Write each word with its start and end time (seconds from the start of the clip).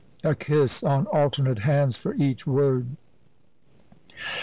a 0.23 0.33
kiss 0.33 0.81
on 0.81 1.05
alternate 1.13 1.59
hands 1.59 1.95
for 1.95 2.15
each 2.15 2.47
word. 2.47 2.97